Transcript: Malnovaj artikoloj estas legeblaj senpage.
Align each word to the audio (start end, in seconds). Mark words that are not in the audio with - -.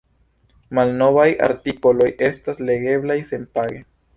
Malnovaj 0.77 1.27
artikoloj 1.49 2.09
estas 2.31 2.61
legeblaj 2.71 3.19
senpage. 3.33 3.79